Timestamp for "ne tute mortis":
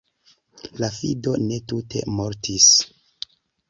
1.51-2.71